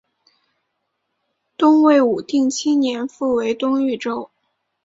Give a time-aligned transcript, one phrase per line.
[1.59, 4.31] 东魏武定七年复为东豫州。